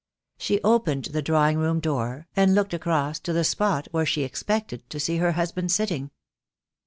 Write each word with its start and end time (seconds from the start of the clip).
She 0.39 0.59
opened 0.63 1.05
the 1.05 1.21
drawing 1.21 1.59
room 1.59 1.79
door, 1.79 2.27
and 2.35 2.55
looked 2.55 2.73
across 2.73 3.19
to 3.19 3.33
the 3.33 3.43
spot 3.43 3.87
where 3.91 4.03
she 4.03 4.23
expected 4.23 4.89
to 4.89 4.99
see 4.99 5.17
her 5.17 5.33
husband 5.33 5.71
sitting. 5.71 6.09